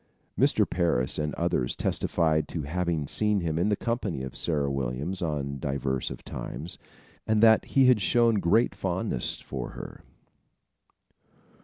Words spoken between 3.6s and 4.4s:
the company of